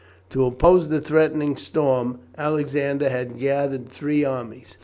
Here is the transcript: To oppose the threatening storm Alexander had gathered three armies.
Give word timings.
To 0.31 0.45
oppose 0.47 0.89
the 0.89 0.99
threatening 0.99 1.55
storm 1.55 2.21
Alexander 2.35 3.07
had 3.11 3.37
gathered 3.37 3.87
three 3.89 4.25
armies. 4.25 4.77